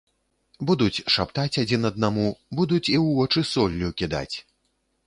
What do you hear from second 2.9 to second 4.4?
ў вочы соллю кідаць.